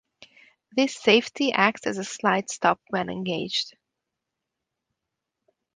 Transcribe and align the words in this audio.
This 0.75 0.95
safety 0.95 1.51
acts 1.53 1.85
as 1.85 1.99
a 1.99 2.03
slide 2.03 2.49
stop 2.49 2.79
when 2.89 3.07
engaged. 3.07 3.77